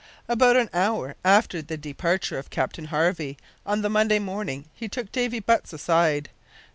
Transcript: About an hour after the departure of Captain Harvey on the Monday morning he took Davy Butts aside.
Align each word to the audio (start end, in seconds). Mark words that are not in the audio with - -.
About 0.27 0.55
an 0.55 0.67
hour 0.73 1.15
after 1.23 1.61
the 1.61 1.77
departure 1.77 2.39
of 2.39 2.49
Captain 2.49 2.85
Harvey 2.85 3.37
on 3.67 3.83
the 3.83 3.87
Monday 3.89 4.17
morning 4.17 4.65
he 4.73 4.87
took 4.89 5.11
Davy 5.11 5.39
Butts 5.39 5.73
aside. 5.73 6.31